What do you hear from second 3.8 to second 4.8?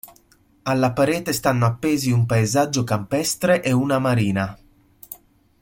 marina.